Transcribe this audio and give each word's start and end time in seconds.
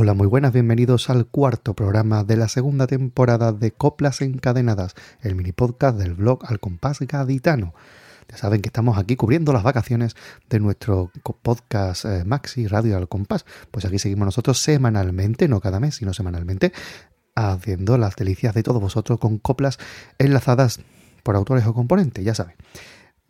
Hola, 0.00 0.14
muy 0.14 0.28
buenas, 0.28 0.52
bienvenidos 0.52 1.10
al 1.10 1.26
cuarto 1.26 1.74
programa 1.74 2.22
de 2.22 2.36
la 2.36 2.46
segunda 2.46 2.86
temporada 2.86 3.52
de 3.52 3.72
Coplas 3.72 4.20
Encadenadas, 4.20 4.94
el 5.22 5.34
mini 5.34 5.50
podcast 5.50 5.98
del 5.98 6.14
blog 6.14 6.44
Al 6.46 6.60
Compás 6.60 7.00
Gaditano. 7.00 7.74
Ya 8.30 8.36
saben 8.36 8.62
que 8.62 8.68
estamos 8.68 8.96
aquí 8.96 9.16
cubriendo 9.16 9.52
las 9.52 9.64
vacaciones 9.64 10.14
de 10.48 10.60
nuestro 10.60 11.10
podcast 11.42 12.04
eh, 12.04 12.22
Maxi 12.24 12.68
Radio 12.68 12.96
Al 12.96 13.08
Compás. 13.08 13.44
Pues 13.72 13.86
aquí 13.86 13.98
seguimos 13.98 14.26
nosotros 14.26 14.60
semanalmente, 14.60 15.48
no 15.48 15.58
cada 15.58 15.80
mes, 15.80 15.96
sino 15.96 16.14
semanalmente, 16.14 16.72
haciendo 17.34 17.98
las 17.98 18.14
delicias 18.14 18.54
de 18.54 18.62
todos 18.62 18.80
vosotros 18.80 19.18
con 19.18 19.38
coplas 19.38 19.80
enlazadas 20.20 20.78
por 21.24 21.34
autores 21.34 21.66
o 21.66 21.74
componentes, 21.74 22.24
ya 22.24 22.36
saben. 22.36 22.54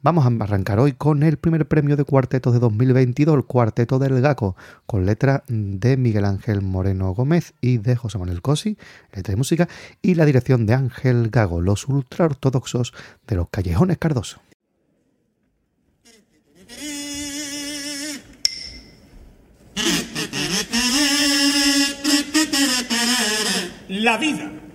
Vamos 0.01 0.25
a 0.25 0.45
arrancar 0.45 0.79
hoy 0.79 0.93
con 0.93 1.25
el 1.25 1.39
primer 1.39 1.67
premio 1.67 1.97
de 1.97 2.05
cuarteto 2.05 2.53
de 2.53 2.61
2022, 2.61 3.35
el 3.35 3.45
Cuarteto 3.45 3.99
del 3.99 4.21
Gaco, 4.21 4.55
con 4.87 5.07
letra 5.07 5.43
de 5.49 5.97
Miguel 5.97 6.25
Ángel 6.25 6.63
Moreno 6.63 7.13
Gómez 7.15 7.53
y 7.61 7.79
de 7.79 7.97
José 7.97 8.17
Manuel 8.17 8.41
Cosi, 8.41 8.79
letra 9.13 9.33
de 9.33 9.37
música, 9.37 9.69
y 10.01 10.15
la 10.15 10.25
dirección 10.25 10.67
de 10.67 10.75
Ángel 10.75 11.31
Gago, 11.31 11.61
los 11.61 11.89
ultraortodoxos 11.89 12.95
de 13.27 13.35
los 13.35 13.49
Callejones 13.49 13.99
Cardoso. 13.99 14.41
La 23.89 24.17
vida 24.17 24.68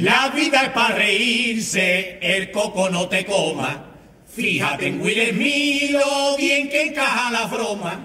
La 0.00 0.28
vida 0.30 0.62
es 0.64 0.70
para 0.70 0.96
reírse, 0.96 2.18
el 2.20 2.50
coco 2.50 2.90
no 2.90 3.08
te 3.08 3.24
coma. 3.24 3.84
Fíjate 4.34 4.88
en 4.88 5.00
Will 5.00 5.30
Smith 5.30 5.90
lo 5.92 6.36
bien 6.36 6.68
que 6.68 6.82
encaja 6.82 7.30
la 7.30 7.46
broma. 7.46 8.00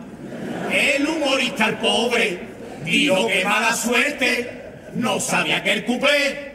El 0.71 1.07
humorista, 1.07 1.65
el 1.65 1.77
pobre, 1.77 2.41
dijo 2.85 3.25
que 3.27 3.43
mala 3.43 3.75
suerte, 3.75 4.61
no 4.93 5.19
sabía 5.19 5.63
que 5.63 5.71
el 5.71 5.85
cuplé 5.85 6.51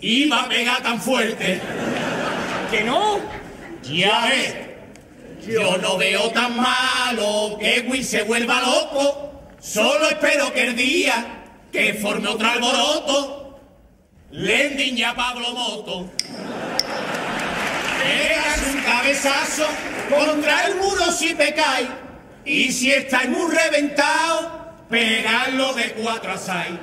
iba 0.00 0.44
a 0.44 0.48
pegar 0.48 0.82
tan 0.82 0.98
fuerte. 0.98 1.60
¿Que 2.70 2.82
no? 2.82 3.20
Ya 3.82 4.26
ves, 4.26 4.54
yo 5.46 5.76
no 5.76 5.98
veo 5.98 6.30
tan 6.30 6.56
malo 6.56 7.58
que 7.60 7.84
Will 7.86 8.02
se 8.02 8.22
vuelva 8.22 8.62
loco. 8.62 9.42
Solo 9.60 10.08
espero 10.08 10.50
que 10.54 10.62
el 10.62 10.76
día 10.76 11.44
que 11.70 11.92
forme 11.92 12.28
otro 12.28 12.48
alboroto 12.48 13.37
Lending 14.30 15.02
a 15.04 15.14
Pablo 15.14 15.54
Moto. 15.54 16.10
Pegas 18.02 18.74
un 18.74 18.80
cabezazo 18.82 19.66
contra 20.10 20.66
el 20.66 20.74
muro 20.76 21.10
si 21.12 21.34
te. 21.34 21.54
Y 22.44 22.70
si 22.70 22.90
estáis 22.92 23.30
muy 23.30 23.54
reventado, 23.54 24.74
pegadlo 24.90 25.72
de 25.72 25.92
cuatro 25.92 26.32
a 26.32 26.36
seis. 26.36 26.78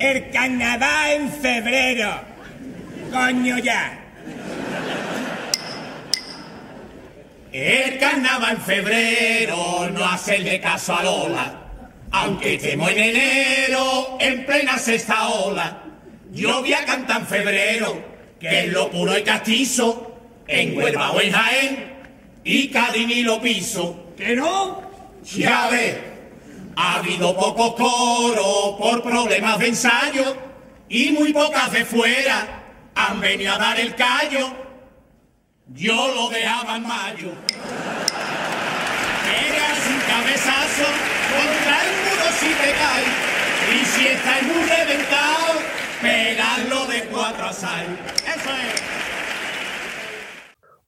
El 0.00 0.30
Canadá 0.30 1.12
en 1.12 1.30
febrero. 1.40 2.20
Coño 3.12 3.58
ya. 3.58 4.05
El 7.52 7.98
carnaval 7.98 8.56
en 8.56 8.62
febrero 8.62 9.88
no 9.90 10.04
hace 10.04 10.38
de 10.40 10.60
caso 10.60 10.94
a 10.94 11.02
Lola. 11.02 11.62
Aunque 12.10 12.54
estemos 12.54 12.90
en 12.90 12.98
enero, 12.98 14.18
en 14.20 14.46
plena 14.46 14.78
sexta 14.78 15.28
ola. 15.28 15.82
Yo 16.32 16.60
voy 16.60 16.72
a 16.72 16.84
cantar 16.84 17.20
en 17.20 17.26
febrero, 17.26 18.04
que 18.40 18.64
es 18.64 18.72
lo 18.72 18.90
puro 18.90 19.16
y 19.16 19.22
castizo, 19.22 20.14
en 20.46 20.76
Huelva 20.76 21.12
o 21.12 21.20
en 21.20 21.32
Jaén, 21.32 21.92
y 22.44 22.68
Cádiz 22.68 23.06
ni 23.06 23.22
lo 23.22 23.40
piso. 23.40 24.12
¿Que 24.16 24.34
no? 24.34 24.82
Ya 25.24 25.68
ves, 25.70 25.96
ha 26.76 26.96
habido 26.96 27.36
pocos 27.36 27.74
coros 27.74 28.76
por 28.78 29.02
problemas 29.02 29.58
de 29.58 29.68
ensayo, 29.68 30.36
y 30.88 31.10
muy 31.10 31.32
pocas 31.32 31.72
de 31.72 31.84
fuera 31.84 32.64
han 32.94 33.20
venido 33.20 33.52
a 33.52 33.58
dar 33.58 33.78
el 33.78 33.94
callo 33.94 34.65
yo 35.68 36.14
lo 36.14 36.28
dejaba 36.30 36.76
en 36.76 36.82
mayo. 36.82 37.32
Pegas 39.24 39.80
un 39.90 40.00
cabezazo 40.06 40.88
contra 41.32 41.82
el 41.82 41.90
muro 42.04 42.26
si 42.38 42.46
te 42.46 42.72
cae. 42.72 43.04
Y 43.74 43.84
si 43.84 44.06
está 44.06 44.42
muy 44.42 44.62
reventado, 44.62 45.60
pegarlo 46.00 46.86
de 46.86 47.06
cuatro 47.06 47.46
a 47.46 47.52
seis. 47.52 47.88
Eso 48.24 48.50
es. 48.50 48.82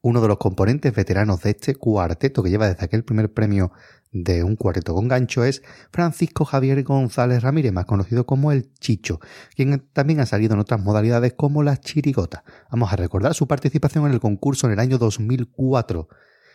Uno 0.01 0.21
de 0.21 0.29
los 0.29 0.39
componentes 0.39 0.95
veteranos 0.95 1.43
de 1.43 1.51
este 1.51 1.75
cuarteto 1.75 2.43
que 2.43 2.51
lleva 2.51 2.69
desde 2.69 2.85
aquel 2.85 3.05
primer 3.05 3.33
premio 3.33 3.73
de 4.11 4.43
un 4.43 4.57
cuarteto 4.57 4.95
con 4.95 5.09
gancho 5.09 5.45
es 5.45 5.63
Francisco 5.93 6.45
Javier 6.45 6.83
González 6.83 7.43
Ramírez, 7.43 7.73
más 7.73 7.85
conocido 7.85 8.27
como 8.27 8.53
el 8.53 8.73
Chicho, 8.75 9.21
quien 9.55 9.87
también 9.93 10.21
ha 10.21 10.27
salido 10.27 10.55
en 10.55 10.61
otras 10.61 10.81
modalidades 10.81 11.35
como 11.35 11.63
la 11.63 11.77
chirigota. 11.77 12.45
Vamos 12.71 12.93
a 12.93 12.97
recordar 12.97 13.35
su 13.35 13.47
participación 13.47 14.07
en 14.07 14.13
el 14.13 14.21
concurso 14.21 14.67
en 14.67 14.75
el 14.75 14.81
año 14.81 14.99
2004, 14.99 16.09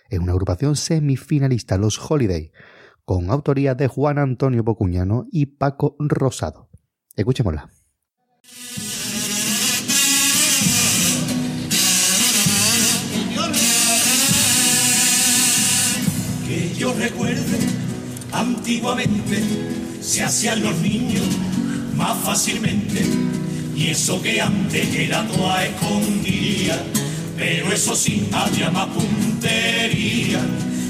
en 0.09 0.24
una 0.24 0.31
agrupación 0.31 0.75
semifinalista, 0.75 1.78
Los 1.78 2.00
Holiday, 2.00 2.52
con 3.06 3.30
autoría 3.30 3.75
de 3.75 3.88
Juan 3.88 4.18
Antonio 4.18 4.64
Bocuñano 4.64 5.28
y 5.31 5.46
Paco 5.46 5.96
Rosado. 6.00 6.70
Escuchémosla. 7.16 7.70
Yo 16.78 16.94
recuerde, 16.94 17.59
antiguamente 18.31 19.44
se 20.02 20.24
hacían 20.24 20.62
los 20.64 20.75
niños 20.80 21.25
más 21.96 22.18
fácilmente. 22.24 23.06
Y 23.75 23.88
eso 23.88 24.22
que 24.22 24.40
antes 24.41 24.96
era 24.96 25.25
toda 25.28 25.66
escondida, 25.66 26.78
pero 27.38 27.72
eso 27.72 27.96
sí 27.96 28.28
había 28.31 28.69
más 28.72 28.88
puntería. 28.88 30.40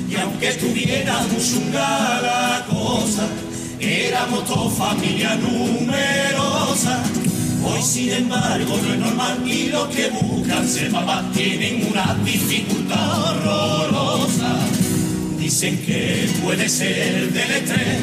Y 0.09 0.15
aunque 0.15 0.51
tuviéramos 0.53 1.53
una 1.53 2.21
la 2.21 2.65
cosa, 2.69 3.27
éramos 3.79 4.45
toda 4.45 4.69
familia 4.69 5.35
numerosa. 5.35 7.03
Hoy 7.65 7.81
sin 7.81 8.11
embargo 8.11 8.77
no 8.83 8.93
es 8.93 8.99
normal 8.99 9.41
y 9.45 9.69
los 9.69 9.87
que 9.87 10.09
buscan 10.09 10.67
ser 10.67 10.91
papás 10.91 11.31
tienen 11.31 11.87
una 11.89 12.13
dificultad 12.23 13.31
horrorosa. 13.31 14.62
Dicen 15.43 15.77
que 15.85 16.29
puede 16.41 16.69
ser 16.69 17.33
del 17.33 17.51
estrés 17.51 17.97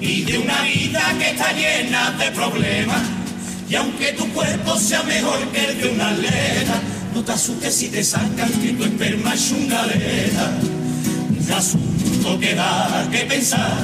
y 0.00 0.22
de 0.22 0.38
una 0.38 0.62
vida 0.62 1.02
que 1.18 1.30
está 1.30 1.52
llena 1.52 2.12
de 2.12 2.30
problemas. 2.30 3.02
Y 3.68 3.74
aunque 3.74 4.12
tu 4.12 4.28
cuerpo 4.28 4.78
sea 4.78 5.02
mejor 5.02 5.40
que 5.48 5.64
el 5.64 5.80
de 5.80 5.88
una 5.88 6.10
atleta, 6.10 6.80
no 7.12 7.24
te 7.24 7.32
asustes 7.32 7.74
si 7.74 7.88
te 7.88 8.04
sacan 8.04 8.48
que 8.62 8.74
tu 8.74 8.84
esperma 8.84 9.34
es 9.34 9.50
un 9.50 9.68
galera. 9.68 10.56
Un 11.36 11.52
asunto 11.52 12.38
que 12.38 12.54
da 12.54 13.08
que 13.10 13.24
pensar 13.24 13.82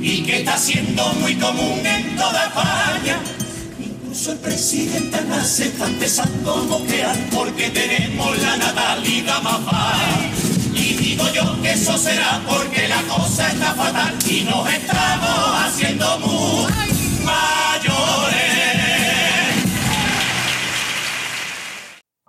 y 0.00 0.22
que 0.22 0.38
está 0.38 0.56
siendo 0.56 1.06
muy 1.20 1.34
común 1.34 1.84
en 1.84 2.16
toda 2.16 2.46
España. 2.46 3.18
Incluso 3.78 4.32
el 4.32 4.38
presidente 4.38 5.18
nace 5.28 5.66
está 5.66 5.86
empezando 5.86 6.50
a 6.50 6.60
boquear 6.62 7.16
porque 7.30 7.68
tenemos 7.68 8.40
la 8.40 8.56
natalidad 8.56 9.42
más 9.42 9.64
baja. 9.66 10.49
Y 10.74 10.94
digo 10.94 11.24
yo 11.32 11.60
que 11.62 11.72
eso 11.72 11.96
será 11.96 12.42
porque 12.48 12.88
la 12.88 13.02
cosa 13.02 13.48
está 13.48 13.74
fatal 13.74 14.14
y 14.28 14.44
nos 14.44 14.72
estamos 14.72 15.64
haciendo 15.64 16.18
muy 16.20 16.72
mayores. 17.24 18.40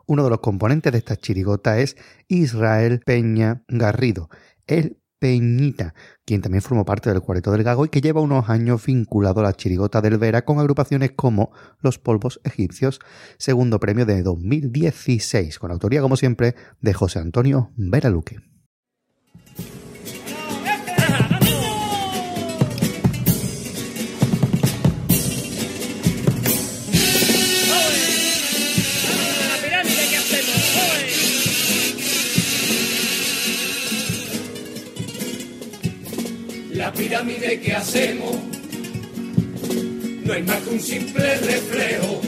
Uno 0.06 0.24
de 0.24 0.30
los 0.30 0.40
componentes 0.40 0.92
de 0.92 0.98
esta 0.98 1.16
chirigota 1.16 1.80
es 1.80 1.96
Israel 2.28 3.02
Peña 3.06 3.64
Garrido, 3.68 4.30
el 4.68 5.01
Peñita, 5.22 5.94
quien 6.26 6.42
también 6.42 6.64
formó 6.64 6.84
parte 6.84 7.12
del 7.12 7.22
Cuarteto 7.22 7.52
del 7.52 7.62
Gago 7.62 7.86
y 7.86 7.90
que 7.90 8.02
lleva 8.02 8.22
unos 8.22 8.50
años 8.50 8.84
vinculado 8.84 9.42
a 9.42 9.44
la 9.44 9.54
chirigota 9.54 10.02
del 10.02 10.18
Vera 10.18 10.46
con 10.46 10.58
agrupaciones 10.58 11.12
como 11.12 11.52
Los 11.80 12.00
Polvos 12.00 12.42
Egipcios, 12.44 13.00
segundo 13.38 13.80
premio 13.80 14.08
de 14.08 14.24
2016, 14.24 15.60
con 15.60 15.70
autoría 15.70 16.02
como 16.02 16.18
siempre 16.18 16.56
de 16.80 16.94
José 16.96 17.20
Antonio 17.20 17.70
Vera 17.76 18.10
Pirámide 37.22 37.60
que 37.60 37.74
hacemos 37.74 38.36
no 40.24 40.34
es 40.34 40.44
más 40.44 40.58
que 40.62 40.70
un 40.72 40.80
simple 40.80 41.36
reflejo. 41.36 42.22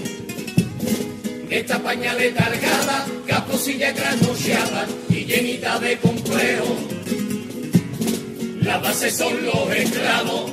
Esta 1.49 1.79
pañaleta 1.79 2.45
algada, 2.45 3.07
caposilla 3.25 3.91
trasnocheada 3.91 4.85
y 5.09 5.25
llenita 5.25 5.79
de 5.79 5.97
complejo. 5.97 6.77
La 8.61 8.77
base 8.77 9.09
son 9.09 9.43
los 9.43 9.71
esclavos 9.75 10.51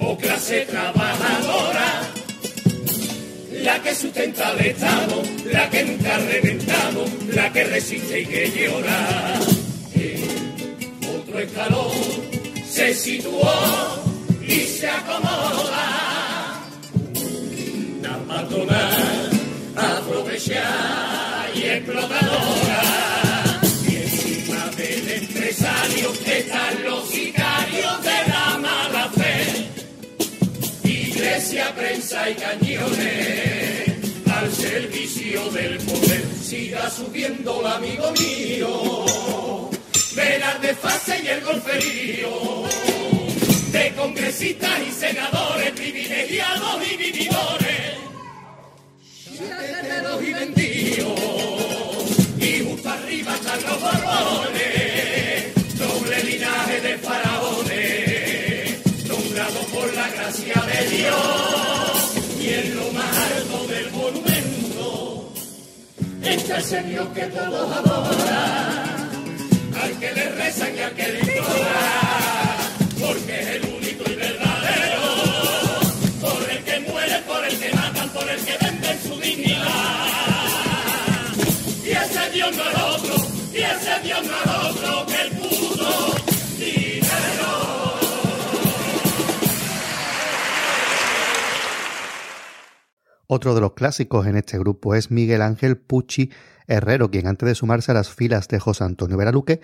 o 0.00 0.18
clase 0.18 0.66
trabajadora 0.66 2.02
la 3.62 3.82
que 3.82 3.94
sustenta 3.94 4.48
al 4.48 4.60
Estado, 4.60 5.22
la 5.50 5.70
que 5.70 5.84
nunca 5.84 6.16
ha 6.16 6.18
reventado, 6.18 7.04
la 7.32 7.50
que 7.50 7.64
resiste 7.64 8.20
y 8.20 8.26
que 8.26 8.50
llora. 8.50 9.40
otro 11.16 11.38
escalón 11.38 12.33
se 12.74 12.92
situó 12.92 13.52
y 14.42 14.60
se 14.62 14.88
acomoda. 14.88 16.60
La 18.02 18.18
patronal 18.26 19.30
aprovechada 19.76 21.50
y 21.54 21.62
explotadora. 21.62 22.82
Y 23.88 23.94
encima 23.94 24.66
del 24.76 25.08
empresario 25.08 26.12
están 26.26 26.84
los 26.84 27.08
sicarios 27.10 28.02
de 28.02 28.18
la 28.32 28.58
mala 28.58 29.08
fe. 29.10 29.68
Iglesia, 30.82 31.72
prensa 31.76 32.28
y 32.28 32.34
cañones 32.34 33.92
al 34.34 34.52
servicio 34.52 35.48
del 35.52 35.78
poder. 35.78 36.24
Siga 36.42 36.90
subiendo 36.90 37.64
amigo 37.68 38.10
mío. 38.18 39.63
De 40.14 40.74
fase 40.76 41.20
y 41.24 41.26
el 41.26 41.40
golferío 41.40 42.30
de 43.72 43.92
congresistas 43.94 44.80
y 44.88 44.92
senadores, 44.92 45.72
privilegiados 45.72 46.80
y 46.88 46.96
vividores, 46.96 47.98
chaqueteros 49.36 50.22
y 50.22 50.32
vendidos, 50.32 51.20
y 52.38 52.60
justo 52.64 52.88
arriba 52.88 53.34
están 53.34 53.60
los 53.64 53.80
borbones, 53.80 55.54
doble 55.76 56.22
linaje 56.22 56.80
de 56.80 56.98
faraones, 56.98 58.86
nombrados 59.08 59.66
por 59.66 59.92
la 59.94 60.08
gracia 60.10 60.62
de 60.62 60.96
Dios, 60.96 62.14
y 62.40 62.48
en 62.50 62.76
lo 62.76 62.92
más 62.92 63.18
alto 63.18 63.66
del 63.66 63.90
monumento. 63.90 65.32
Está 66.22 66.58
el 66.58 66.64
Señor 66.64 67.12
que 67.12 67.22
todos 67.22 67.76
adoran, 67.76 68.93
y 70.58 70.80
al 70.80 70.94
que 70.94 71.08
le 71.08 71.18
imploran 71.20 72.64
porque 73.00 73.40
es 73.40 73.46
el 73.48 73.74
único 73.74 74.10
y 74.10 74.14
verdadero, 74.14 75.02
por 76.20 76.50
el 76.50 76.64
que 76.64 76.80
muere, 76.90 77.22
por 77.26 77.44
el 77.44 77.58
que 77.58 77.74
matan, 77.74 78.08
por 78.10 78.28
el 78.28 78.40
que 78.44 78.56
venden 78.60 78.98
su 79.00 79.20
dignidad. 79.20 79.64
Y 81.84 81.90
ese 81.90 82.30
Dios 82.32 82.56
no 82.56 82.62
es 82.62 82.76
otro, 82.76 83.14
y 83.52 83.58
ese 83.58 84.00
Dios 84.02 84.20
no 84.24 84.32
es 84.32 84.70
otro 84.70 85.06
que 85.06 85.20
el 85.22 85.30
puto 85.32 86.14
dinero. 86.58 87.52
Otro 93.26 93.54
de 93.54 93.60
los 93.60 93.74
clásicos 93.74 94.26
en 94.26 94.36
este 94.36 94.58
grupo 94.58 94.94
es 94.94 95.10
Miguel 95.10 95.42
Ángel 95.42 95.76
Pucci 95.76 96.30
Herrero, 96.66 97.10
quien 97.10 97.26
antes 97.26 97.46
de 97.46 97.54
sumarse 97.54 97.90
a 97.90 97.94
las 97.94 98.08
filas 98.08 98.48
de 98.48 98.58
José 98.60 98.84
Antonio 98.84 99.16
Veraluque 99.18 99.60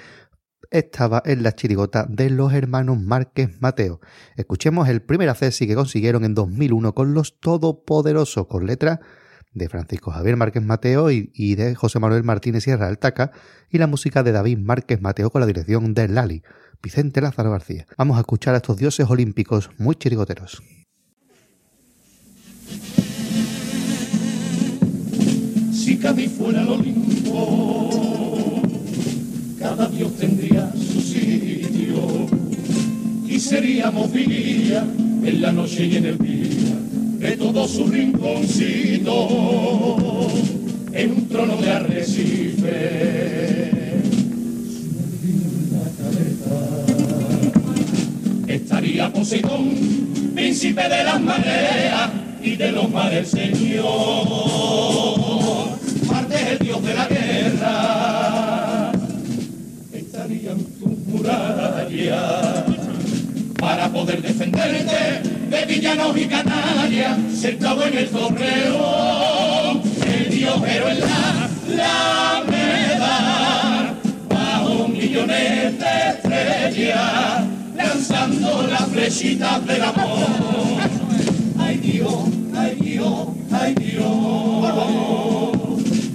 estaba 0.70 1.22
en 1.24 1.42
la 1.42 1.52
chirigota 1.52 2.06
de 2.08 2.30
los 2.30 2.52
hermanos 2.52 3.00
Márquez 3.00 3.60
Mateo. 3.60 4.00
Escuchemos 4.36 4.88
el 4.88 5.02
primer 5.02 5.28
acesi 5.28 5.66
que 5.66 5.74
consiguieron 5.74 6.24
en 6.24 6.34
2001 6.34 6.94
con 6.94 7.14
los 7.14 7.38
Todopoderosos, 7.40 8.46
con 8.46 8.66
letra 8.66 9.00
de 9.52 9.68
Francisco 9.68 10.12
Javier 10.12 10.36
Márquez 10.36 10.62
Mateo 10.62 11.10
y, 11.10 11.54
de 11.54 11.74
José 11.74 11.98
Manuel 11.98 12.22
Martínez 12.22 12.64
Sierra 12.64 12.86
Altaca, 12.86 13.32
y 13.68 13.78
la 13.78 13.86
música 13.86 14.22
de 14.22 14.32
David 14.32 14.58
Márquez 14.58 15.00
Mateo 15.00 15.30
con 15.30 15.40
la 15.40 15.46
dirección 15.46 15.92
de 15.92 16.08
Lali, 16.08 16.42
Vicente 16.82 17.20
Lázaro 17.20 17.50
García. 17.50 17.86
Vamos 17.98 18.16
a 18.16 18.20
escuchar 18.20 18.54
a 18.54 18.58
estos 18.58 18.76
dioses 18.76 19.08
olímpicos 19.10 19.70
muy 19.78 19.96
chirigoteros. 19.96 20.62
Si 25.72 25.96
fuera 25.96 26.62
el 26.62 26.68
Olimpo 26.68 28.09
cada 29.60 29.86
Dios 29.88 30.16
tendría 30.16 30.72
su 30.72 31.00
sitio 31.02 32.26
y 33.28 33.38
seríamos 33.38 34.10
vía 34.10 34.82
en 35.22 35.42
la 35.42 35.52
noche 35.52 35.84
y 35.84 35.96
en 35.96 36.06
el 36.06 36.18
día 36.18 37.28
de 37.28 37.36
todo 37.36 37.68
su 37.68 37.86
rinconcito 37.86 39.28
en 40.92 41.12
un 41.12 41.28
trono 41.28 41.56
de 41.58 41.70
arrecife. 41.70 42.70
Estaría 48.46 49.12
Poseidón, 49.12 49.68
príncipe 50.34 50.88
de 50.88 51.04
las 51.04 51.20
mareas 51.20 52.10
y 52.42 52.56
de 52.56 52.72
los 52.72 52.90
mares 52.90 53.28
señor. 53.28 53.84
Marte 56.06 56.34
es 56.34 56.48
el 56.48 56.58
dios 56.60 56.82
de 56.82 56.94
la 56.94 57.06
guerra 57.06 57.89
para 63.58 63.88
poder 63.90 64.22
defenderte 64.22 65.20
de 65.50 65.64
villanos 65.66 66.16
y 66.16 66.26
canallas 66.26 67.18
sentado 67.34 67.84
en 67.84 67.98
el 67.98 68.08
torreón 68.08 69.82
el 70.06 70.30
dios 70.30 70.62
héroe 70.66 70.92
en 70.92 71.00
la 71.00 71.50
Alameda 72.48 73.94
bajo 74.30 74.88
millones 74.88 75.78
de 75.78 76.08
estrellas 76.08 77.44
lanzando 77.76 78.66
las 78.66 78.86
flechitas 78.88 79.66
del 79.66 79.82
amor. 79.82 80.26
Ay 81.58 81.76
Dios, 81.78 82.14
ay 82.56 82.76
Dios, 82.80 83.28
ay 83.52 83.74
Dios. 83.74 84.06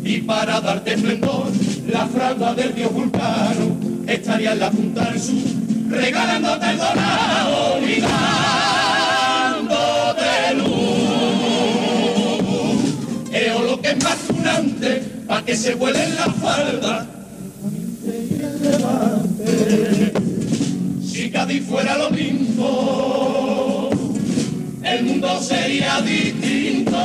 Y 0.04 0.22
para 0.22 0.62
darte 0.62 0.94
esplendor 0.94 1.52
la 1.88 2.08
fragua 2.08 2.56
del 2.56 2.74
dios 2.74 2.92
vulcano 2.92 3.75
en 4.44 4.60
la 4.60 4.70
punta 4.70 5.10
del 5.12 5.22
sur 5.22 5.36
regalándote 5.90 6.70
el 6.70 6.78
dorado 6.78 7.80
y 7.88 8.02
dándote 8.02 9.06
luz. 10.56 10.66
Eo 13.32 13.64
lo 13.64 13.82
que 13.82 13.92
es 13.92 14.04
más 14.04 14.18
tunante 14.28 15.02
pa' 15.26 15.46
que 15.46 15.56
se 15.56 15.76
vuelen 15.76 16.16
la 16.16 16.26
falda. 16.34 17.08
Si 21.06 21.32
Cádiz 21.32 21.66
fuera 21.66 21.98
lo 21.98 22.10
mismo 22.12 23.90
el 24.84 25.04
mundo 25.04 25.42
sería 25.42 26.02
distinto. 26.02 26.98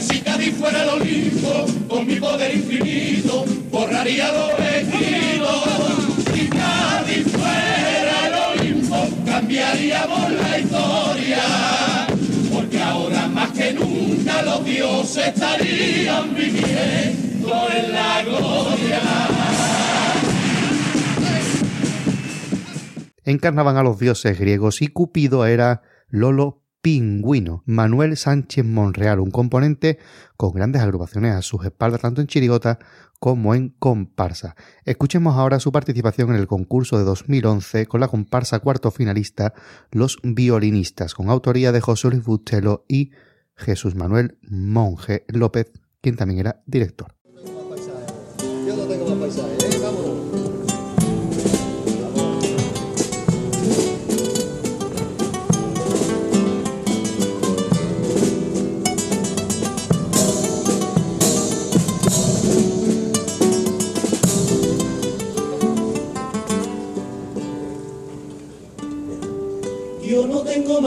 Si 0.00 0.22
fuera 0.52 0.82
el 0.82 0.88
Olimpo, 0.88 1.66
con 1.88 2.06
mi 2.06 2.16
poder 2.16 2.54
infinito, 2.54 3.44
borraría 3.70 4.32
los 4.32 4.56
vestidos. 4.56 5.27
Si 6.34 6.48
Cádiz 6.48 7.26
fuera 7.32 8.26
el 8.26 8.60
Olimpo, 8.60 9.08
cambiaríamos 9.24 10.32
la 10.32 10.58
historia. 10.58 11.42
Porque 12.52 12.80
ahora 12.80 13.28
más 13.28 13.50
que 13.50 13.72
nunca 13.72 14.42
los 14.42 14.64
dioses 14.64 15.28
estarían 15.28 16.34
viviendo 16.34 17.68
en 17.76 17.92
la 17.92 18.22
gloria. 18.22 19.00
Encarnaban 23.24 23.76
a 23.76 23.82
los 23.82 23.98
dioses 23.98 24.38
griegos 24.38 24.80
y 24.80 24.88
Cupido 24.88 25.44
era 25.44 25.82
Lolo 26.08 26.62
Pingüino, 26.80 27.62
Manuel 27.66 28.16
Sánchez 28.16 28.64
Monreal, 28.64 29.20
un 29.20 29.30
componente 29.30 29.98
con 30.36 30.52
grandes 30.52 30.82
agrupaciones 30.82 31.34
a 31.34 31.42
sus 31.42 31.64
espaldas, 31.64 32.00
tanto 32.00 32.20
en 32.20 32.26
chirigota 32.26 32.78
como 33.18 33.54
en 33.54 33.70
comparsa. 33.78 34.54
Escuchemos 34.84 35.36
ahora 35.36 35.60
su 35.60 35.72
participación 35.72 36.30
en 36.30 36.36
el 36.36 36.46
concurso 36.46 36.98
de 36.98 37.04
2011 37.04 37.86
con 37.86 38.00
la 38.00 38.08
comparsa 38.08 38.60
cuarto 38.60 38.90
finalista 38.90 39.54
Los 39.90 40.18
Violinistas, 40.22 41.14
con 41.14 41.28
autoría 41.30 41.72
de 41.72 41.80
José 41.80 42.10
Luis 42.10 42.24
Bustelo 42.24 42.84
y 42.88 43.10
Jesús 43.56 43.96
Manuel 43.96 44.38
Monje 44.42 45.24
López, 45.28 45.72
quien 46.00 46.16
también 46.16 46.40
era 46.40 46.62
director. 46.66 47.14
más 49.08 49.18
paisaje 49.18 49.57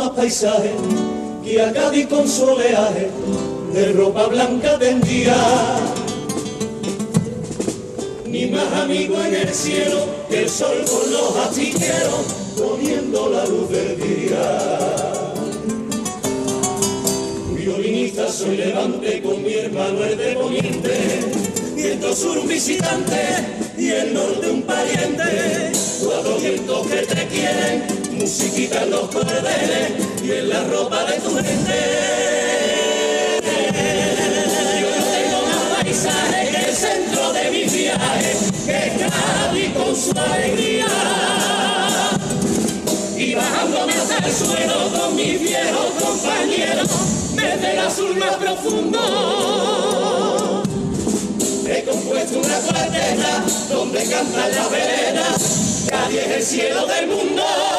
más 0.02 0.10
paisaje, 0.12 0.72
guía 1.44 1.72
Cádiz 1.74 2.08
con 2.08 2.28
soleaje, 2.28 3.12
de 3.72 3.94
ropa 3.94 4.26
blanca 4.28 4.80
tendía. 4.80 5.36
Ni 8.26 8.48
más 8.48 8.74
amigo 8.82 9.22
en 9.22 9.36
el 9.36 9.54
cielo 9.54 10.00
que 10.28 10.44
el 10.44 10.50
sol 10.50 10.84
con 10.90 11.12
los 11.12 11.36
astilleros, 11.46 12.26
poniendo 12.58 13.30
la 13.30 13.46
luz 13.46 13.70
del 13.70 14.00
día. 14.02 14.60
Violinista 17.56 18.28
soy 18.28 18.58
levante 18.58 19.22
con 19.22 19.44
mi 19.44 19.54
hermano 19.54 20.04
el 20.04 20.18
de 20.18 20.34
poniente, 20.34 20.96
viento 21.76 22.16
sur 22.16 22.40
un 22.40 22.48
visitante 22.48 23.22
y 23.78 23.90
el 23.90 24.14
norte 24.16 24.50
un 24.50 24.64
pariente, 24.64 25.72
cuatro 26.04 26.38
vientos 26.38 26.88
que 26.88 26.98
te 27.06 27.28
quieren 27.28 28.01
musiquita 28.22 28.84
en 28.84 28.92
los 28.92 29.10
cordeles 29.10 29.94
y 30.24 30.32
en 30.32 30.50
la 30.50 30.64
ropa 30.66 31.04
de 31.06 31.20
tu 31.22 31.36
gente. 31.38 31.80
Yo 34.80 34.90
no 34.96 35.04
tengo 35.04 35.42
más 35.48 35.66
paisaje 35.82 36.52
que 36.52 36.70
el 36.70 36.76
centro 36.76 37.34
de 37.34 37.50
mi 37.50 37.64
viaje, 37.64 38.38
que 38.68 38.82
Cádiz 39.00 39.74
con 39.74 39.96
su 39.96 40.12
alegría 40.20 40.86
y 43.18 43.34
bajándome 43.34 43.94
hasta 43.94 44.18
el 44.18 44.34
suelo 44.34 44.92
con 44.92 45.16
mis 45.16 45.42
viejos 45.42 45.92
compañeros 46.00 46.90
desde 47.34 47.72
el 47.72 47.80
azul 47.80 48.16
más 48.18 48.36
profundo. 48.36 49.00
He 51.68 51.84
compuesto 51.86 52.40
una 52.40 52.60
cuarteta 52.60 53.44
donde 53.68 54.04
cantan 54.04 54.52
las 54.52 54.70
veredas, 54.70 55.88
Cádiz 55.90 56.20
es 56.20 56.32
el 56.32 56.44
cielo 56.44 56.86
del 56.86 57.08
mundo. 57.08 57.71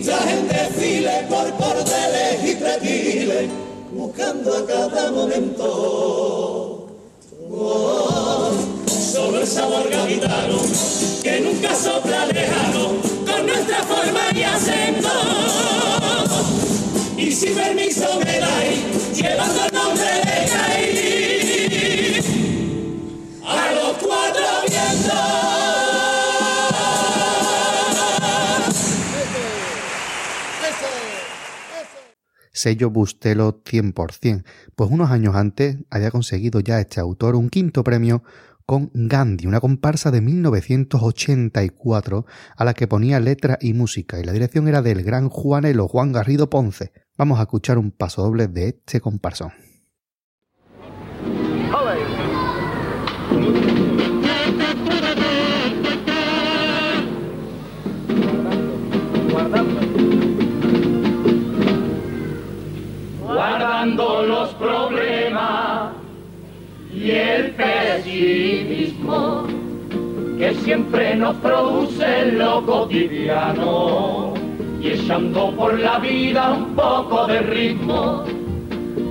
Violinistas 0.00 0.26
en 0.32 0.48
desfile 0.48 1.26
por 1.28 1.52
cordeles 1.56 2.44
y 2.44 2.54
pretiles, 2.56 3.50
buscando 3.92 4.56
a 4.56 4.66
cada 4.66 5.12
momento. 5.12 6.86
Solo 8.86 9.40
el 9.40 9.46
sabor 9.46 9.90
gaditano 9.90 10.58
que 11.22 11.40
nunca 11.40 11.74
sopla 11.74 12.26
lejano 12.26 12.94
con 13.26 13.46
nuestra 13.46 13.82
forma 13.82 14.20
y 14.34 14.42
acento. 14.42 15.08
Y 17.18 17.32
si 17.32 17.48
permiso 17.48 18.18
me 18.24 18.38
dais, 18.38 19.14
llevando 19.14 19.69
sello 32.60 32.90
Bustelo 32.90 33.64
100%, 33.64 34.44
pues 34.76 34.90
unos 34.90 35.10
años 35.10 35.34
antes 35.34 35.78
había 35.88 36.10
conseguido 36.10 36.60
ya 36.60 36.78
este 36.78 37.00
autor 37.00 37.34
un 37.34 37.48
quinto 37.48 37.82
premio 37.82 38.22
con 38.66 38.90
Gandhi, 38.92 39.46
una 39.46 39.60
comparsa 39.60 40.10
de 40.10 40.20
1984 40.20 42.26
a 42.56 42.64
la 42.64 42.74
que 42.74 42.86
ponía 42.86 43.18
letra 43.18 43.56
y 43.62 43.72
música, 43.72 44.20
y 44.20 44.24
la 44.24 44.32
dirección 44.32 44.68
era 44.68 44.82
del 44.82 45.02
gran 45.02 45.30
Juanelo 45.30 45.88
Juan 45.88 46.12
Garrido 46.12 46.50
Ponce. 46.50 46.92
Vamos 47.16 47.38
a 47.38 47.42
escuchar 47.42 47.78
un 47.78 47.92
paso 47.92 48.22
doble 48.22 48.46
de 48.46 48.68
este 48.68 49.00
comparsón. 49.00 49.52
Siempre 70.70 71.16
nos 71.16 71.34
produce 71.38 72.30
lo 72.30 72.64
cotidiano. 72.64 74.34
Y 74.80 74.90
echando 74.90 75.50
por 75.56 75.76
la 75.76 75.98
vida 75.98 76.52
un 76.52 76.76
poco 76.76 77.26
de 77.26 77.40
ritmo 77.40 78.24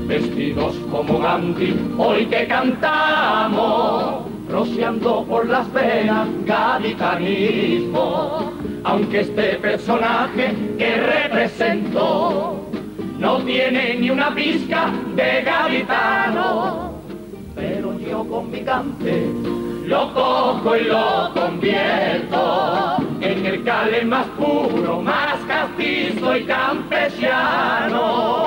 vestidos 0.08 0.74
como 0.90 1.20
Gandhi 1.20 1.76
hoy 1.98 2.28
que 2.28 2.48
cantamos 2.48 4.24
rociando 4.48 5.26
por 5.26 5.50
las 5.50 5.70
venas 5.74 6.30
gaditanismo. 6.46 8.54
Aunque 8.86 9.20
este 9.20 9.56
personaje 9.56 10.56
que 10.78 10.96
represento 10.96 12.70
no 13.18 13.38
tiene 13.40 13.96
ni 13.96 14.10
una 14.10 14.34
pizca 14.34 14.94
de 15.14 15.42
gaditano 15.42 16.94
pero 17.54 18.00
yo 18.00 18.24
con 18.24 18.50
mi 18.50 18.62
cante 18.62 19.69
lo 19.90 20.14
cojo 20.14 20.78
y 20.78 20.84
lo 20.84 21.32
convierto 21.34 22.98
en 23.22 23.46
el 23.46 23.64
cale 23.64 24.06
más 24.06 24.28
puro, 24.38 25.02
más 25.02 25.40
castizo 25.48 26.38
y 26.38 26.46
campesiano. 26.46 28.46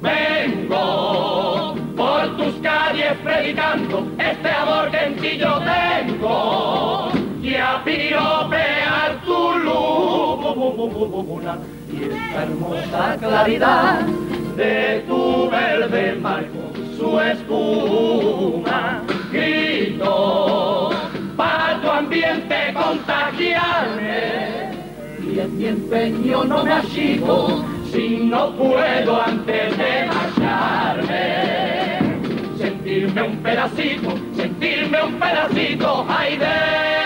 Vengo 0.00 1.76
por 1.94 2.36
tus 2.38 2.54
calles 2.62 3.12
predicando 3.22 4.08
este 4.18 4.48
amor 4.48 4.90
que 4.90 5.04
en 5.04 5.16
ti 5.16 5.36
yo 5.36 5.60
tengo 5.60 7.10
y 7.42 7.54
a 7.54 7.82
piropear 7.84 9.20
tu 9.26 9.58
luna 9.58 11.58
y 11.92 12.04
esta 12.04 12.42
hermosa 12.42 13.16
claridad 13.18 14.00
de 14.56 15.04
tu 15.06 15.50
verde 15.50 16.14
marco 16.14 16.72
su 16.96 17.20
espuma. 17.20 17.95
Empeño 25.68 26.44
no 26.44 26.64
me 26.64 26.72
achico 26.72 27.64
si 27.90 28.18
no 28.18 28.52
puedo 28.52 29.22
antes 29.22 29.76
de 29.76 30.06
marcharme. 30.06 31.98
Sentirme 32.58 33.22
un 33.22 33.36
pedacito, 33.38 34.14
sentirme 34.34 35.02
un 35.02 35.14
pedacito, 35.18 36.06
ay 36.08 36.36
de 36.36 37.05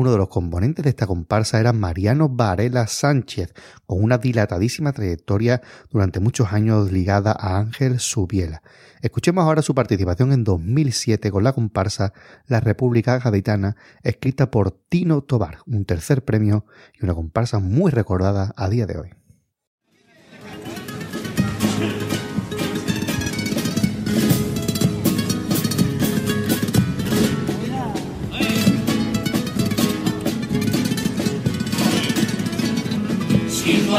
Uno 0.00 0.12
de 0.12 0.16
los 0.16 0.28
componentes 0.28 0.82
de 0.82 0.88
esta 0.88 1.06
comparsa 1.06 1.60
era 1.60 1.74
Mariano 1.74 2.30
Varela 2.30 2.86
Sánchez, 2.86 3.52
con 3.84 4.02
una 4.02 4.16
dilatadísima 4.16 4.94
trayectoria 4.94 5.60
durante 5.90 6.20
muchos 6.20 6.54
años 6.54 6.90
ligada 6.90 7.36
a 7.38 7.58
Ángel 7.58 8.00
Subiela. 8.00 8.62
Escuchemos 9.02 9.44
ahora 9.44 9.60
su 9.60 9.74
participación 9.74 10.32
en 10.32 10.42
2007 10.42 11.30
con 11.30 11.44
la 11.44 11.52
comparsa 11.52 12.14
La 12.46 12.60
República 12.60 13.18
Gaditana, 13.18 13.76
escrita 14.02 14.50
por 14.50 14.70
Tino 14.70 15.20
Tobar, 15.20 15.58
un 15.66 15.84
tercer 15.84 16.24
premio 16.24 16.64
y 16.98 17.04
una 17.04 17.12
comparsa 17.12 17.58
muy 17.58 17.90
recordada 17.90 18.54
a 18.56 18.70
día 18.70 18.86
de 18.86 18.96
hoy. 18.96 19.19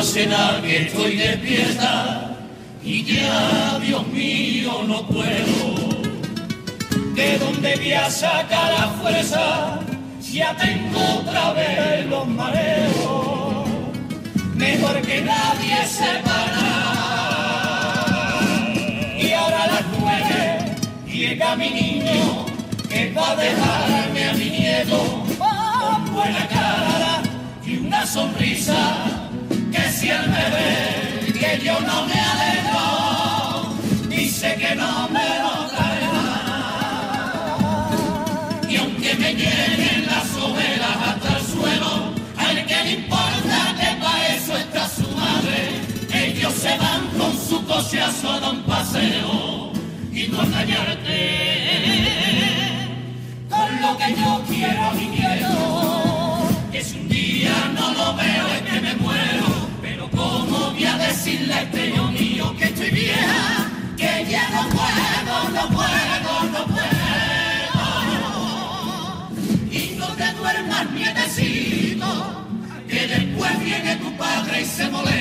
No 0.02 0.08
hace 0.08 0.26
nada 0.26 0.60
que 0.64 0.88
estoy 0.88 1.16
despierta 1.16 2.36
y 2.84 3.04
ya, 3.04 3.78
Dios 3.86 4.08
mío, 4.08 4.82
no 4.88 5.06
puedo. 5.06 5.76
¿De 7.14 7.38
dónde 7.38 7.76
voy 7.76 7.94
a 7.94 8.10
sacar 8.10 8.74
la 8.80 8.88
fuerza? 9.00 9.80
Ya 10.32 10.58
tengo 10.58 11.00
otra 11.20 11.54
vez 11.54 12.08
los 12.08 12.28
mareos. 12.28 13.70
Mejor 14.56 15.02
que 15.04 15.22
nadie 15.22 15.86
sepa 15.86 16.40
Y 19.20 19.34
ahora 19.34 19.64
a 19.64 19.68
las 19.68 19.84
nueve 20.00 20.76
llega 21.06 21.56
mi 21.56 21.70
niño 21.70 22.46
que 22.90 23.14
va 23.14 23.32
a 23.32 23.36
dejarme 23.36 24.30
a 24.30 24.34
mi 24.34 24.50
nieto 24.50 24.98
con 25.38 26.12
buena 26.12 26.48
cara 26.48 27.22
y 27.64 27.78
una 27.78 28.04
sonrisa 28.08 29.11
si 30.02 30.10
él 30.10 30.28
me 30.30 30.46
ve 30.56 31.32
que 31.40 31.64
yo 31.64 31.80
no 31.82 32.08
me 32.08 32.20
alegro, 32.32 32.86
dice 34.10 34.56
que 34.56 34.76
no 34.76 35.08
me 35.10 35.28
lo 35.44 35.54
traerá. 35.74 36.28
Y 38.68 38.78
aunque 38.78 39.14
me 39.22 39.34
lleguen 39.36 40.08
las 40.08 40.36
ojeras 40.48 40.98
hasta 41.08 41.38
el 41.38 41.44
suelo, 41.54 41.92
al 42.36 42.66
que 42.66 42.84
le 42.84 42.92
importa 42.94 43.58
que 43.80 43.90
para 44.02 44.28
eso 44.36 44.58
está 44.58 44.90
su 44.90 45.08
madre, 45.24 45.60
ellos 46.12 46.54
se 46.54 46.76
van 46.80 47.06
con 47.20 47.34
su 47.48 47.64
coche 47.68 48.02
a 48.02 48.12
solo 48.12 48.52
un 48.54 48.64
paseo 48.64 49.72
y 50.12 50.28
no 50.30 50.40
callarte 50.52 51.20
con 53.50 53.82
lo 53.84 53.98
que 54.00 54.16
yo 54.20 54.42
quiero 54.50 54.86
y 55.00 55.08
quiero. 55.16 55.54
Que 56.72 56.84
si 56.84 56.98
un 56.98 57.08
día 57.08 57.54
no 57.76 57.94
lo 57.94 58.16
veo 58.16 58.48
es 58.56 58.62
que 58.68 58.81
voy 60.82 60.90
a 60.90 60.98
decirle 60.98 61.54
al 61.54 61.70
primo 61.70 62.10
este 62.10 62.24
mío 62.24 62.56
que 62.58 62.64
estoy 62.66 62.90
vieja, 62.90 63.70
que 63.98 64.26
ya 64.28 64.50
no 64.50 64.68
puedo, 64.70 65.50
no 65.54 65.70
puedo, 65.76 66.44
no 66.52 66.66
puedo. 66.66 67.02
Y 69.72 69.96
no 69.98 70.08
te 70.08 70.34
duermas, 70.34 70.92
nietecito, 70.92 72.46
que 72.88 73.08
después 73.08 73.64
viene 73.64 73.96
tu 73.98 74.18
padre 74.18 74.62
y 74.62 74.66
se 74.66 74.90
molesta. 74.90 75.21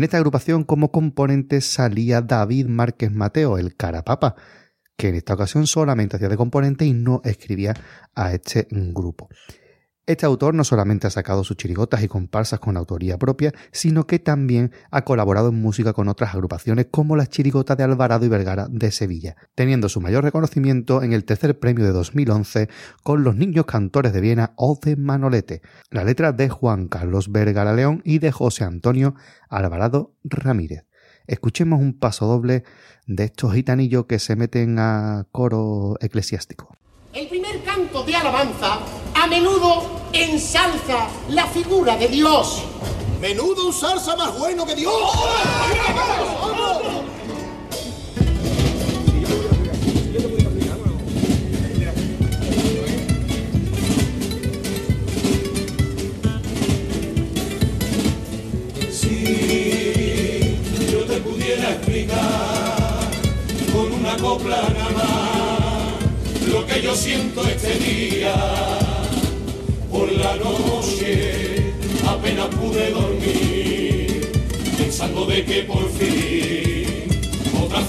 En 0.00 0.04
esta 0.04 0.16
agrupación 0.16 0.64
como 0.64 0.90
componente 0.90 1.60
salía 1.60 2.22
David 2.22 2.68
Márquez 2.68 3.12
Mateo, 3.12 3.58
el 3.58 3.76
carapapa, 3.76 4.34
que 4.96 5.08
en 5.08 5.16
esta 5.16 5.34
ocasión 5.34 5.66
solamente 5.66 6.16
hacía 6.16 6.30
de 6.30 6.38
componente 6.38 6.86
y 6.86 6.94
no 6.94 7.20
escribía 7.22 7.74
a 8.14 8.32
este 8.32 8.66
grupo. 8.70 9.28
Este 10.06 10.26
autor 10.26 10.54
no 10.54 10.64
solamente 10.64 11.06
ha 11.06 11.10
sacado 11.10 11.44
sus 11.44 11.56
chirigotas 11.56 12.02
y 12.02 12.08
comparsas 12.08 12.58
con 12.58 12.76
autoría 12.76 13.18
propia, 13.18 13.52
sino 13.70 14.06
que 14.06 14.18
también 14.18 14.72
ha 14.90 15.04
colaborado 15.04 15.50
en 15.50 15.60
música 15.60 15.92
con 15.92 16.08
otras 16.08 16.34
agrupaciones 16.34 16.86
como 16.90 17.16
las 17.16 17.28
chirigotas 17.28 17.76
de 17.76 17.84
Alvarado 17.84 18.24
y 18.24 18.28
Vergara 18.28 18.66
de 18.68 18.90
Sevilla, 18.90 19.36
teniendo 19.54 19.88
su 19.88 20.00
mayor 20.00 20.24
reconocimiento 20.24 21.02
en 21.02 21.12
el 21.12 21.24
tercer 21.24 21.58
premio 21.58 21.84
de 21.84 21.92
2011 21.92 22.68
con 23.02 23.22
Los 23.22 23.36
Niños 23.36 23.66
Cantores 23.66 24.12
de 24.12 24.20
Viena 24.20 24.52
o 24.56 24.78
de 24.82 24.96
Manolete, 24.96 25.62
la 25.90 26.02
letra 26.02 26.32
de 26.32 26.48
Juan 26.48 26.88
Carlos 26.88 27.30
Vergara 27.30 27.74
León 27.74 28.02
y 28.04 28.18
de 28.18 28.32
José 28.32 28.64
Antonio 28.64 29.14
Alvarado 29.48 30.16
Ramírez. 30.24 30.86
Escuchemos 31.26 31.78
un 31.78 31.96
paso 31.96 32.26
doble 32.26 32.64
de 33.06 33.24
estos 33.24 33.54
gitanillos 33.54 34.06
que 34.06 34.18
se 34.18 34.34
meten 34.34 34.78
a 34.80 35.26
coro 35.30 35.96
eclesiástico. 36.00 36.76
El 37.12 37.28
primer 37.28 37.62
canto 37.62 38.02
de 38.02 38.16
alabanza 38.16 38.80
a 39.20 39.26
menudo 39.26 39.82
ensalza 40.14 41.08
la 41.28 41.46
figura 41.46 41.94
de 41.96 42.08
Dios. 42.08 42.62
Menudo 43.20 43.66
un 43.66 43.72
salsa 43.72 44.16
más 44.16 44.38
bueno 44.38 44.64
que 44.64 44.74
Dios. 44.74 44.94
Si 46.42 46.59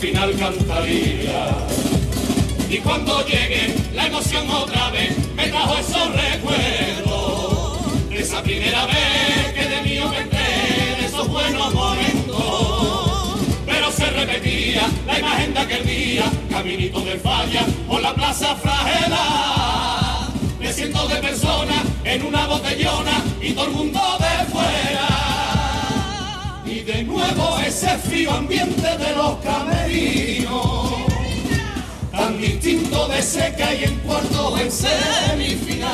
final 0.01 0.35
cantaría. 0.35 1.55
Y 2.67 2.77
cuando 2.79 3.23
llegue 3.23 3.75
la 3.93 4.07
emoción 4.07 4.49
otra 4.49 4.89
vez 4.89 5.15
me 5.35 5.47
trajo 5.47 5.77
esos 5.77 6.07
recuerdos. 6.15 8.09
De 8.09 8.19
esa 8.19 8.41
primera 8.41 8.87
vez 8.87 9.53
que 9.53 9.63
de 9.63 9.81
mí 9.83 9.95
yo 9.95 10.09
me 10.09 10.17
enteré 10.17 10.95
de 10.99 11.05
esos 11.05 11.27
buenos 11.27 11.71
momentos. 11.75 13.37
Pero 13.67 13.91
se 13.91 14.05
repetía 14.07 14.89
la 15.05 15.19
imagen 15.19 15.53
de 15.53 15.59
aquel 15.59 15.85
día 15.85 16.23
caminito 16.49 17.01
de 17.01 17.19
falla 17.19 17.63
por 17.87 18.01
la 18.01 18.15
plaza 18.15 18.55
fragela. 18.55 20.31
Me 20.59 20.73
siento 20.73 21.07
de 21.09 21.17
persona 21.17 21.83
en 22.05 22.25
una 22.25 22.47
botellona 22.47 23.23
y 23.39 23.51
todo 23.51 23.65
el 23.65 23.71
mundo 23.71 24.17
frío 28.01 28.31
ambiente 28.31 28.97
de 28.97 29.15
los 29.15 29.37
camerinos 29.37 31.11
tan 32.11 32.39
distinto 32.39 33.07
de 33.07 33.19
que 33.55 33.63
hay 33.63 33.83
en 33.85 33.95
cuartos 33.99 34.59
en 34.61 34.71
semifinal. 34.71 35.89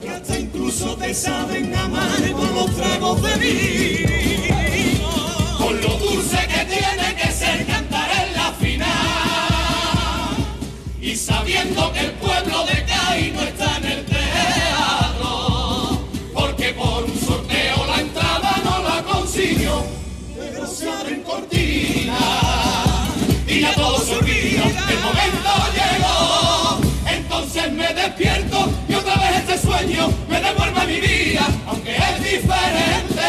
Que 0.00 0.08
hasta 0.10 0.38
incluso 0.38 0.96
te 0.96 1.12
saben 1.12 1.74
amar 1.74 2.32
con 2.32 2.54
los 2.54 2.74
tragos 2.76 3.22
de 3.22 3.36
vino. 3.36 5.08
Con 5.58 5.80
lo 5.80 5.88
dulce 5.98 6.38
que 6.46 6.64
tiene 6.64 7.14
que 7.20 7.32
ser 7.32 7.66
cantar 7.66 8.10
en 8.24 8.32
la 8.34 8.52
final. 8.52 8.88
Y 11.00 11.14
sabiendo 11.16 11.92
que 11.92 12.00
el 12.00 12.12
pueblo 12.12 12.64
de 12.66 12.84
Cádiz 12.84 13.34
no 13.34 13.42
está 13.42 13.77
despierto 28.08 28.70
y 28.88 28.94
otra 28.94 29.14
vez 29.16 29.40
este 29.40 29.58
sueño 29.58 30.08
me 30.28 30.40
devuelve 30.40 30.86
mi 30.86 31.00
vida, 31.00 31.46
aunque 31.66 31.94
es 31.94 32.18
diferente. 32.18 33.22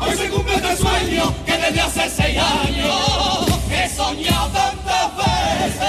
Hoy 0.00 0.16
se 0.16 0.28
cumple 0.28 0.54
este 0.56 0.76
sueño 0.76 1.34
que 1.46 1.52
desde 1.52 1.80
hace 1.80 2.10
seis 2.10 2.38
años 2.38 3.70
he 3.70 3.88
soñado 3.88 4.50
tantas 4.50 5.16
veces. 5.16 5.88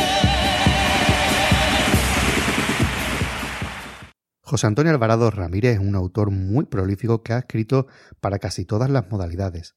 José 4.41 4.67
Antonio 4.67 4.91
Alvarado 4.91 5.29
Ramírez 5.31 5.75
es 5.75 5.79
un 5.79 5.95
autor 5.95 6.31
muy 6.31 6.65
prolífico 6.65 7.23
que 7.23 7.33
ha 7.33 7.39
escrito 7.39 7.87
para 8.21 8.39
casi 8.39 8.65
todas 8.65 8.89
las 8.89 9.09
modalidades. 9.09 9.75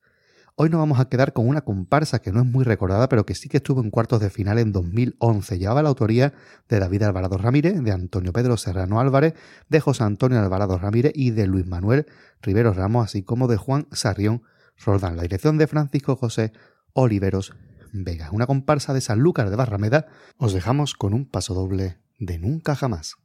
Hoy 0.58 0.70
nos 0.70 0.78
vamos 0.78 0.98
a 1.00 1.10
quedar 1.10 1.34
con 1.34 1.46
una 1.46 1.60
comparsa 1.60 2.20
que 2.20 2.32
no 2.32 2.40
es 2.40 2.46
muy 2.46 2.64
recordada, 2.64 3.10
pero 3.10 3.26
que 3.26 3.34
sí 3.34 3.50
que 3.50 3.58
estuvo 3.58 3.82
en 3.82 3.90
cuartos 3.90 4.20
de 4.20 4.30
final 4.30 4.58
en 4.58 4.72
2011. 4.72 5.58
Llevaba 5.58 5.82
la 5.82 5.90
autoría 5.90 6.32
de 6.70 6.78
David 6.78 7.02
Alvarado 7.02 7.36
Ramírez, 7.36 7.78
de 7.82 7.92
Antonio 7.92 8.32
Pedro 8.32 8.56
Serrano 8.56 8.98
Álvarez, 8.98 9.34
de 9.68 9.80
José 9.80 10.04
Antonio 10.04 10.40
Alvarado 10.40 10.78
Ramírez 10.78 11.12
y 11.14 11.32
de 11.32 11.46
Luis 11.46 11.66
Manuel 11.66 12.06
Rivero 12.40 12.72
Ramos, 12.72 13.04
así 13.04 13.22
como 13.22 13.48
de 13.48 13.58
Juan 13.58 13.86
Sarrión 13.92 14.44
Roldán. 14.82 15.16
La 15.16 15.24
dirección 15.24 15.58
de 15.58 15.66
Francisco 15.66 16.16
José 16.16 16.52
Oliveros 16.94 17.52
Vega. 17.92 18.30
Una 18.32 18.46
comparsa 18.46 18.94
de 18.94 19.02
Sanlúcar 19.02 19.50
de 19.50 19.56
Barrameda. 19.56 20.06
Os 20.38 20.54
dejamos 20.54 20.94
con 20.94 21.12
un 21.12 21.26
paso 21.26 21.52
doble 21.52 21.98
de 22.18 22.38
Nunca 22.38 22.74
Jamás. 22.74 23.16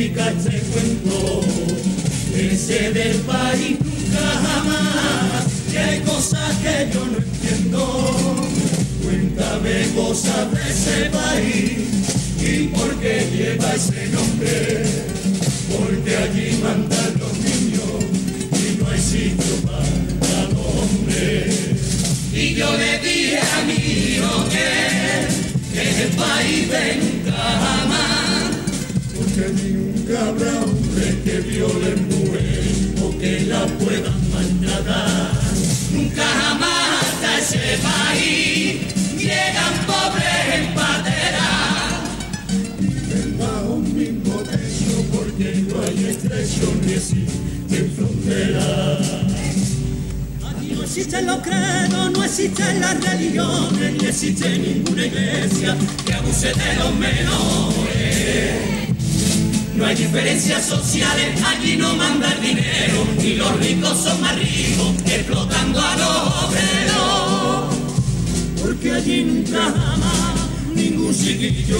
Significa 0.00 0.30
este 0.30 0.58
cuento? 0.72 1.40
Ese 2.34 2.92
del 2.92 3.16
país 3.18 3.76
nunca 3.80 4.30
jamás, 4.46 5.44
que 5.70 5.78
hay 5.78 6.00
cosas 6.00 6.56
que 6.56 6.88
yo 6.92 7.04
no 7.04 7.18
entiendo. 7.18 8.48
Cuéntame 9.02 9.88
cosas 9.94 10.50
de 10.52 10.70
ese 10.70 11.10
país 11.10 11.78
y 12.40 12.68
por 12.68 12.94
qué 13.00 13.28
lleva 13.30 13.74
ese 13.74 14.08
nombre. 14.08 14.84
Porque 15.68 16.16
allí 16.16 16.58
mandan 16.62 17.18
los 17.18 17.36
niños 17.38 18.00
y 18.52 18.80
no 18.80 18.90
hay 18.90 19.00
sitio 19.00 19.54
para 19.66 20.44
los 20.48 20.66
hombres. 20.82 21.54
Y 22.32 22.54
yo 22.54 22.72
le 22.76 22.98
dije 23.00 23.38
a 23.38 23.64
mi 23.66 23.74
hijo 23.74 24.48
que 24.48 26.02
el 26.02 26.08
país 26.12 26.70
de 26.70 26.96
nunca. 26.96 27.79
Allí 29.42 29.72
nunca 29.72 30.20
habrá 30.28 30.52
hombre 30.60 31.18
que 31.24 31.40
viole 31.40 31.96
mujer 31.96 32.62
o 33.02 33.18
que 33.18 33.40
la 33.48 33.64
puedan 33.78 34.30
maltratar. 34.30 35.32
Nunca 35.92 36.26
jamás 36.26 37.02
hasta 37.02 37.38
ese 37.38 37.78
país 37.82 38.82
llegan 39.16 39.74
pobres 39.86 40.54
en 40.54 40.74
patera. 40.74 41.48
Viven 42.80 43.38
bajo 43.38 43.74
un 43.76 43.96
mismo 43.96 44.34
techo 44.42 45.04
porque 45.10 45.64
no 45.68 45.82
hay 45.84 46.04
estrecho 46.10 46.74
ni 46.84 46.92
existe 46.92 47.90
frontera. 47.96 48.98
Aquí 50.50 50.72
no 50.74 50.82
existen 50.82 51.26
los 51.26 51.38
credos, 51.38 52.10
no 52.12 52.24
existen 52.24 52.80
las 52.80 53.00
religiones, 53.02 53.92
ni 54.02 54.06
existe 54.06 54.58
ninguna 54.58 55.06
iglesia 55.06 55.76
que 56.04 56.12
abuse 56.12 56.48
de 56.48 56.74
los 56.78 56.94
menores. 56.94 58.79
No 59.80 59.86
hay 59.86 59.94
diferencias 59.94 60.66
sociales, 60.66 61.42
allí 61.42 61.78
no 61.78 61.94
manda 61.94 62.30
el 62.34 62.42
dinero, 62.42 63.06
y 63.18 63.36
los 63.36 63.58
ricos 63.60 63.96
son 63.96 64.20
más 64.20 64.36
ricos, 64.36 64.94
explotando 65.06 65.80
a 65.80 65.96
los 65.96 66.34
obreros. 66.44 67.74
Porque 68.60 68.92
allí 68.92 69.24
nunca 69.24 69.62
jamás 69.62 70.34
ningún 70.74 71.14
chiquillo 71.14 71.78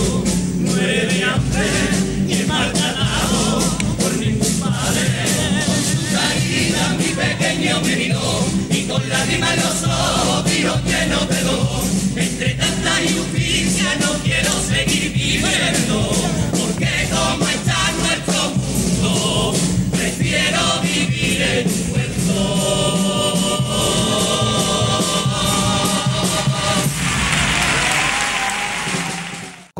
muere 0.60 1.08
de 1.08 1.24
hambre, 1.24 1.68
ni 2.26 2.32
es 2.32 2.48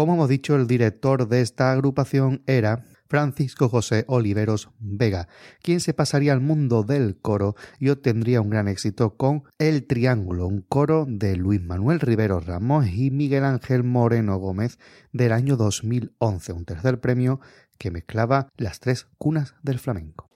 Como 0.00 0.14
hemos 0.14 0.30
dicho, 0.30 0.56
el 0.56 0.66
director 0.66 1.28
de 1.28 1.42
esta 1.42 1.72
agrupación 1.72 2.42
era 2.46 2.86
Francisco 3.06 3.68
José 3.68 4.06
Oliveros 4.08 4.70
Vega, 4.78 5.28
quien 5.60 5.80
se 5.80 5.92
pasaría 5.92 6.32
al 6.32 6.40
mundo 6.40 6.84
del 6.84 7.18
coro 7.20 7.54
y 7.78 7.90
obtendría 7.90 8.40
un 8.40 8.48
gran 8.48 8.66
éxito 8.66 9.18
con 9.18 9.42
El 9.58 9.86
Triángulo, 9.86 10.46
un 10.46 10.62
coro 10.62 11.04
de 11.06 11.36
Luis 11.36 11.60
Manuel 11.60 12.00
Rivero 12.00 12.40
Ramos 12.40 12.86
y 12.88 13.10
Miguel 13.10 13.44
Ángel 13.44 13.84
Moreno 13.84 14.38
Gómez 14.38 14.78
del 15.12 15.32
año 15.32 15.58
2011, 15.58 16.54
un 16.54 16.64
tercer 16.64 16.98
premio 16.98 17.38
que 17.76 17.90
mezclaba 17.90 18.48
las 18.56 18.80
tres 18.80 19.06
cunas 19.18 19.54
del 19.62 19.78
flamenco. 19.78 20.29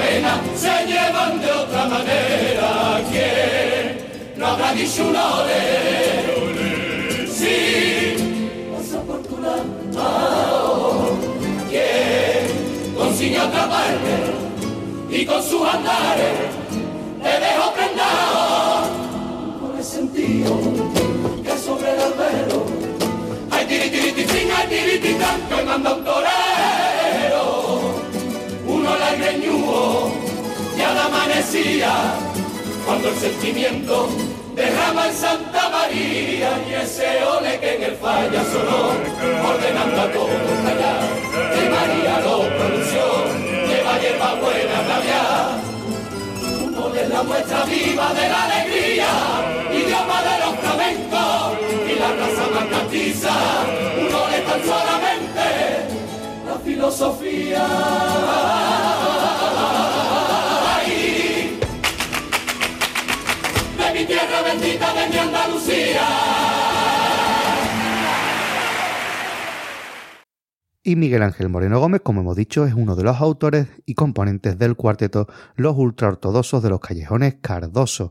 Penas 0.00 0.38
se 0.56 0.86
llevan 0.86 1.40
de 1.40 1.50
otra 1.50 1.84
manera. 1.86 3.00
¿Quién 3.10 4.34
no 4.36 4.46
habrá 4.46 4.70
ole? 4.72 5.62
Sí, 7.38 7.58
pasa 8.72 9.02
por 9.02 9.22
tu 9.22 9.36
lado. 9.40 11.16
¿Quién 11.68 12.94
consigue 12.96 13.40
otra 13.40 13.68
parte 13.68 14.40
y 15.10 15.26
con 15.26 15.42
sus 15.42 15.62
andares 15.68 16.50
te 17.22 17.28
dejo 17.28 17.72
prendado 17.72 18.88
con 19.60 19.76
el 19.76 19.84
sentido 19.84 20.60
que 21.42 21.58
sobre 21.58 21.92
el 21.94 22.00
albero 22.00 22.64
hay 23.50 23.66
tiri 23.66 23.90
tiri 23.90 24.12
titín, 24.12 24.50
hay 24.56 24.66
tiri 24.68 24.98
titán 25.00 25.40
que 25.48 25.64
manda 25.64 25.94
un 25.94 26.04
torero 26.04 26.49
la 29.10 29.16
greñudo 29.16 30.10
ya 30.76 30.92
la 30.94 31.06
amanecía 31.06 31.92
cuando 32.86 33.08
el 33.08 33.16
sentimiento 33.16 34.08
derrama 34.54 35.08
en 35.08 35.14
Santa 35.14 35.68
María 35.68 36.50
y 36.68 36.74
ese 36.74 37.24
ole 37.24 37.58
que 37.58 37.74
en 37.76 37.82
el 37.82 37.96
falla 37.96 38.44
sonó 38.44 38.92
ordenando 39.48 40.00
a 40.02 40.12
todos 40.12 40.60
callar 40.64 41.02
que 41.54 41.62
María 41.70 42.20
lo 42.20 42.36
pronunció 42.56 43.04
lleva 43.68 43.98
hierba 44.00 44.34
buena 44.34 44.78
rabia 44.88 45.22
uno 46.66 46.94
es 46.94 47.08
la 47.08 47.22
muestra 47.22 47.64
viva 47.64 48.12
de 48.14 48.28
la 48.28 48.44
alegría 48.44 49.08
idioma 49.72 50.22
de 50.22 50.34
los 50.44 50.54
flamencos 50.60 51.58
y 51.90 51.92
la 51.98 52.10
raza 52.20 52.44
más 52.54 52.66
castiza 52.74 53.34
uno 53.98 54.20
es 54.36 54.42
tan 54.46 54.60
solamente 54.62 55.46
la 56.46 56.56
filosofía 56.64 57.66
Y 70.90 70.96
Miguel 70.96 71.22
Ángel 71.22 71.48
Moreno 71.48 71.78
Gómez, 71.78 72.00
como 72.00 72.22
hemos 72.22 72.34
dicho, 72.34 72.66
es 72.66 72.74
uno 72.74 72.96
de 72.96 73.04
los 73.04 73.20
autores 73.20 73.68
y 73.86 73.94
componentes 73.94 74.58
del 74.58 74.74
cuarteto 74.74 75.28
Los 75.54 75.76
Ultraortodoxos 75.76 76.64
de 76.64 76.68
los 76.68 76.80
Callejones 76.80 77.36
Cardoso, 77.40 78.10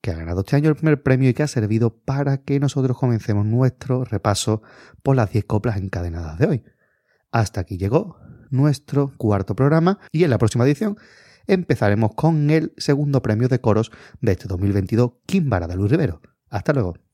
que 0.00 0.12
ha 0.12 0.14
ganado 0.14 0.42
este 0.42 0.54
año 0.54 0.68
el 0.68 0.76
primer 0.76 1.02
premio 1.02 1.28
y 1.28 1.34
que 1.34 1.42
ha 1.42 1.48
servido 1.48 1.98
para 1.98 2.36
que 2.44 2.60
nosotros 2.60 2.96
comencemos 2.96 3.44
nuestro 3.46 4.04
repaso 4.04 4.62
por 5.02 5.16
las 5.16 5.32
10 5.32 5.46
coplas 5.46 5.76
encadenadas 5.76 6.38
de 6.38 6.46
hoy. 6.46 6.64
Hasta 7.32 7.62
aquí 7.62 7.78
llegó 7.78 8.16
nuestro 8.48 9.12
cuarto 9.16 9.56
programa 9.56 9.98
y 10.12 10.22
en 10.22 10.30
la 10.30 10.38
próxima 10.38 10.64
edición 10.66 10.98
empezaremos 11.48 12.14
con 12.14 12.48
el 12.50 12.74
segundo 12.76 13.22
premio 13.22 13.48
de 13.48 13.60
coros 13.60 13.90
de 14.20 14.30
este 14.30 14.46
2022, 14.46 15.14
Kimbara 15.26 15.66
de 15.66 15.74
Luis 15.74 15.90
Rivero. 15.90 16.20
Hasta 16.48 16.72
luego. 16.72 17.07